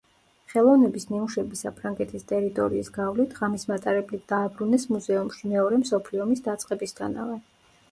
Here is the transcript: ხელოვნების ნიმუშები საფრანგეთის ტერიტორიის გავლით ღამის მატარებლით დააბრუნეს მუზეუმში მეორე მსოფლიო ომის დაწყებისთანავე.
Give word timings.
ხელოვნების 0.51 1.03
ნიმუშები 1.09 1.59
საფრანგეთის 1.59 2.25
ტერიტორიის 2.31 2.89
გავლით 2.97 3.37
ღამის 3.41 3.67
მატარებლით 3.73 4.25
დააბრუნეს 4.33 4.89
მუზეუმში 4.97 5.55
მეორე 5.55 5.81
მსოფლიო 5.85 6.27
ომის 6.29 6.45
დაწყებისთანავე. 6.51 7.41